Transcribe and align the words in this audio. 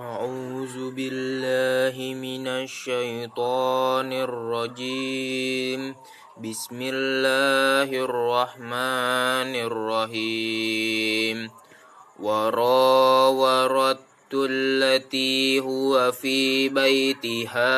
أعوذ 0.00 0.90
بالله 0.90 2.14
من 2.14 2.48
الشيطان 2.48 4.12
الرجيم. 4.12 5.94
بسم 6.40 6.78
الله 6.80 8.04
الرحمن 8.04 9.52
الرحيم. 9.68 11.50
وراورت 12.20 13.98
التي 14.34 15.60
هو 15.60 16.12
في 16.12 16.68
بيتها 16.68 17.74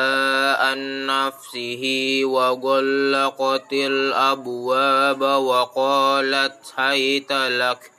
عن 0.63 1.05
نفسه 1.05 1.83
وغلقت 2.23 3.73
الأبواب 3.73 5.21
وقالت 5.21 6.73
هيت 6.77 7.31
لك 7.31 7.94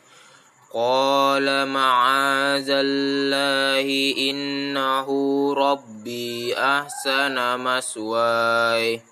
قال 0.77 1.69
معاذ 1.69 2.69
الله 2.69 4.15
إنه 4.31 5.09
ربي 5.55 6.59
أحسن 6.59 7.61
مسواي 7.61 9.03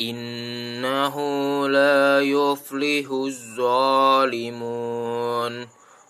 إنه 0.00 1.16
لا 1.68 2.20
يفلح 2.20 3.10
الظالمون. 3.10 4.46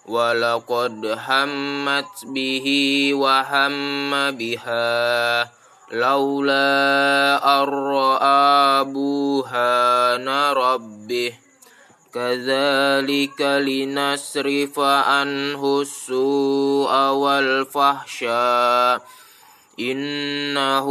ولقد 0.07 1.19
همت 1.29 2.24
به 2.24 2.66
وهم 3.15 4.30
بها. 4.30 5.51
لولا 5.93 7.63
أن 7.63 7.69
رأى 7.69 8.85
برهان 8.85 10.29
ربه 10.52 11.46
كذلك 12.16 13.41
لنصرف 13.41 14.79
عنه 14.79 15.80
السوء 15.80 17.09
والفحشاء. 17.09 19.02
إنه 19.80 20.88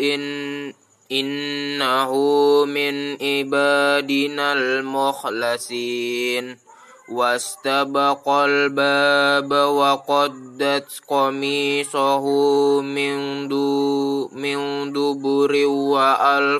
إن 0.00 0.72
إنه 1.12 2.14
من 2.64 3.22
عبادنا 3.22 4.52
المخلصين. 4.52 6.58
واستبق 7.08 8.28
الباب 8.28 9.52
وقدت 9.52 11.00
قميصه 11.08 12.26
من, 12.80 13.18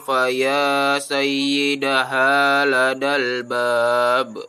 وألف 0.08 0.34
يا 0.34 0.98
سيدها 0.98 2.64
لدى 2.64 3.06
الباب 3.06 4.42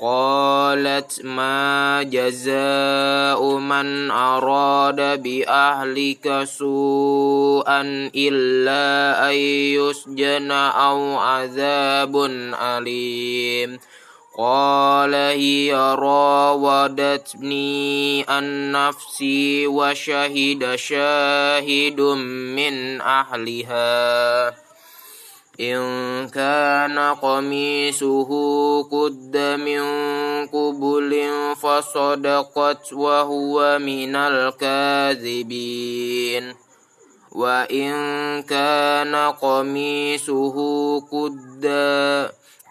قالت 0.00 1.24
ما 1.24 2.02
جزاء 2.02 3.56
من 3.58 4.10
أراد 4.10 5.22
بأهلك 5.22 6.44
سوءا 6.44 7.80
إلا 8.16 9.30
أن 9.30 9.34
يسجن 9.78 10.50
أو 10.50 11.18
عذاب 11.18 12.16
أليم 12.60 13.78
قال 14.38 15.14
هي 15.14 15.74
راودتني 15.98 17.54
عن 18.28 18.72
نفسي 18.72 19.66
وشهد 19.66 20.74
شاهد 20.76 22.00
من 22.56 23.00
أهلها 23.00 24.71
إن 25.62 26.28
كان 26.28 26.98
قميصه 26.98 28.30
قد 28.82 29.36
من 29.36 29.82
قبل 30.46 31.28
فصدقت 31.62 32.92
وهو 32.92 33.78
من 33.78 34.16
الكاذبين. 34.16 35.42
وإن 37.32 37.92
كان 38.42 39.14
قميصه 39.14 40.56
قد 41.00 41.66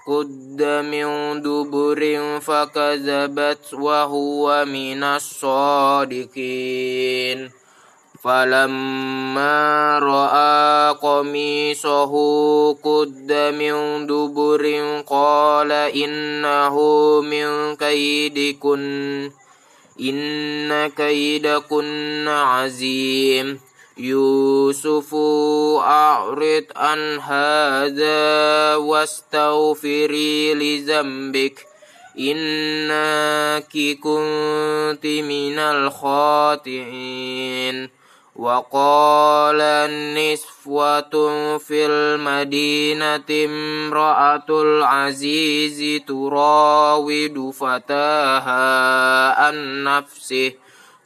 قد 0.07 0.63
من 0.63 1.41
دبر 1.41 2.01
فكذبت 2.39 3.73
وهو 3.73 4.65
من 4.65 5.03
الصادقين. 5.03 6.41
فلما 8.23 9.99
رأى 9.99 10.95
قميصه 11.01 12.13
قد 12.73 13.31
من 13.31 14.07
دبر 14.07 15.01
قال 15.07 15.71
إنه 15.71 16.75
من 17.21 17.75
كيدكن 17.75 19.31
إن 19.99 20.87
كيدكن 20.87 22.27
عظيم 22.27 23.59
يوسف 23.97 25.15
أعرض 25.79 26.63
عن 26.75 27.19
هذا 27.19 28.75
واستغفري 28.75 30.53
لذنبك. 30.53 31.67
إنك 32.19 33.97
كنت 34.03 35.05
من 35.05 35.59
الخاطئين. 35.59 36.81
وقال 38.35 39.61
النسوة 39.61 41.11
في 41.57 41.85
المدينة 41.85 43.29
امرأة 43.45 44.49
العزيز 44.49 46.01
تراود 46.07 47.51
فتاها 47.51 49.45
عن 49.45 49.83
نفسه 49.83 50.51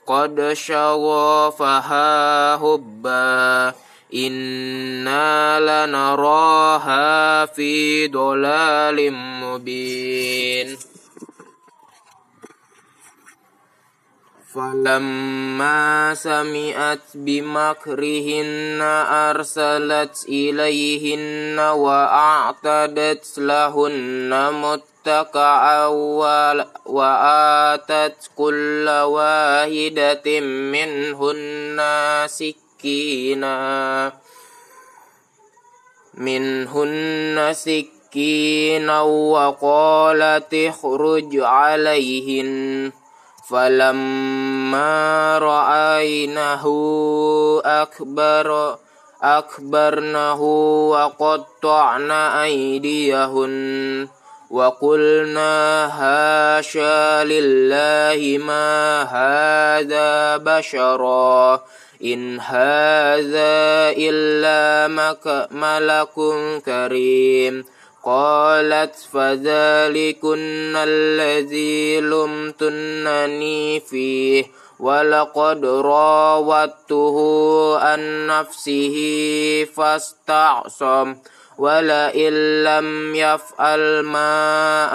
قد 0.08 0.54
شغفها 0.54 2.56
هبا 2.56 3.74
إنا 4.14 5.60
لنراها 5.60 7.46
في 7.46 8.08
ضلال 8.08 9.12
مبين. 9.14 10.78
فلما 14.56 16.14
سمعت 16.14 17.00
بمكرهن 17.16 18.82
أرسلت 19.12 20.26
إليهن 20.30 21.60
وأعتدت 21.60 23.40
لهن 23.40 24.54
مت 24.54 24.84
اتكعا 25.06 25.86
وآتت 26.86 28.30
كل 28.36 28.90
واحدة 28.90 30.40
منهن 30.74 31.82
سكينا. 32.26 34.14
منهن 36.14 37.54
سكينا 37.54 39.02
وقالت 39.02 40.54
اخرج 40.54 41.30
عليهن. 41.40 42.92
فلما 43.50 45.38
رأينه 45.38 46.66
أكبر 47.66 48.78
أكبرنه 49.24 50.42
وقطعن 50.90 52.12
أيديهن 52.12 54.08
وقلنا 54.52 55.86
هاشا 55.86 57.24
لله 57.24 58.38
ما 58.38 59.04
هذا 59.04 60.38
بشرا 60.38 61.64
إن 62.04 62.40
هذا 62.40 63.94
إلا 63.98 64.88
ملك 65.52 66.16
كريم 66.66 67.66
قالت 68.06 68.96
فذلكن 69.14 70.74
الذي 70.76 72.02
لمتنني 72.02 73.80
فيه 73.80 74.46
ولقد 74.80 75.66
راودته 75.66 77.18
عن 77.78 78.28
نفسه 78.28 78.96
فاستعصم 79.76 81.16
ولئن 81.58 82.64
لم 82.64 83.16
يفعل 83.16 84.00
ما 84.04 84.86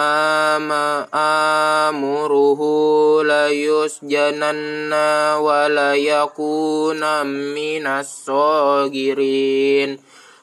آمره 1.89 2.61
ليسجنن 3.23 4.93
وليكون 5.41 7.27
من 7.27 7.87
الصاغرين 7.87 9.51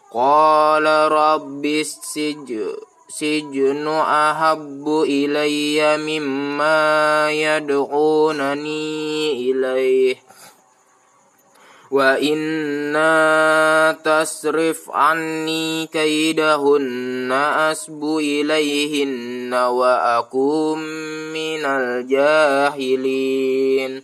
Qala 0.07 1.11
rabbi 1.11 1.83
sijnu 1.83 2.79
sijnu 3.11 3.91
ahabbu 3.91 5.03
ilayya 5.03 5.99
mimma 5.99 7.27
yad'unani 7.35 8.87
ilayhi 9.51 10.15
wa 11.91 12.15
inna 12.19 13.11
tasrif 13.99 14.87
anni 14.91 15.91
kaidahunna 15.91 17.71
asbu 17.75 18.23
ilayhinna 18.23 19.71
wa 19.75 20.23
akum 20.23 20.79
minal 21.35 22.07
jahilin. 22.07 24.03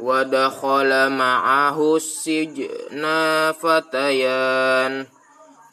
ودخل 0.00 1.08
معه 1.08 1.96
السجن 1.96 3.04
فتيان 3.52 5.06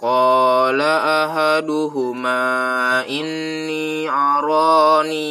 قال 0.02 0.82
أحدهما 0.82 2.40
إني 3.10 4.10
أراني 4.10 5.30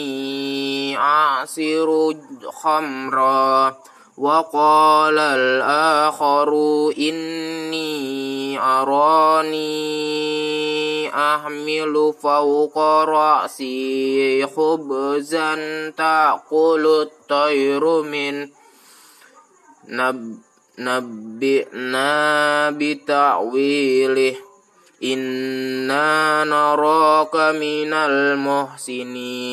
أعصر 0.98 2.14
خمرا 2.62 3.76
وقال 4.18 5.18
الآخر 5.18 6.48
إني 6.98 8.58
أراني 8.60 9.64
أحمل 11.14 12.14
فوق 12.22 12.78
رأسي 13.04 14.46
خبزا 14.46 15.54
تأكل 15.90 17.06
الطير 17.06 18.02
منه 18.02 18.48
نبئنا 20.79 22.69
بتأويله 22.69 24.35
إنا 25.03 26.43
نراك 26.43 27.35
من 27.35 27.93
المحسنين 27.93 29.49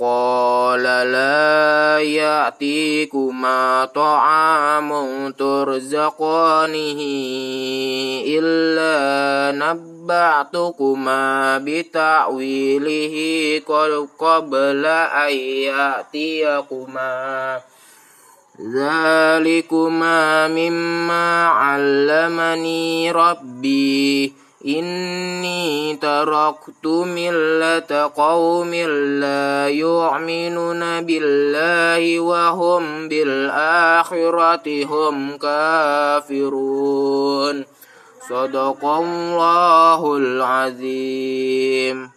قال 0.00 0.82
لا 0.82 1.98
يأتيكما 1.98 3.84
طعام 3.84 5.30
ترزقانه 5.38 7.00
إلا 8.26 8.96
نبعتكما 9.66 11.58
بتأويله 11.58 13.14
قبل 14.18 14.86
أن 14.86 15.32
يأتيكما 15.70 17.60
ذلكما 18.60 20.48
مما 20.48 21.46
علمني 21.46 23.12
ربي 23.12 24.32
إني 24.66 25.96
تركت 25.96 26.86
ملة 26.86 28.10
قوم 28.16 28.74
لا 29.20 29.68
يؤمنون 29.68 31.00
بالله 31.00 32.20
وهم 32.20 33.08
بالآخرة 33.08 34.84
هم 34.84 35.36
كافرون 36.30 36.84
صدق 38.28 38.84
الله 38.84 40.16
العظيم 40.16 42.10